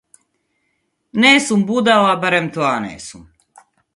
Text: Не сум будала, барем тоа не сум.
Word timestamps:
Не 1.25 1.33
сум 1.47 1.61
будала, 1.69 2.11
барем 2.23 2.47
тоа 2.55 2.75
не 2.87 2.93
сум. 3.07 3.23